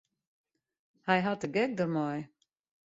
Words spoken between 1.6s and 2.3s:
dermei.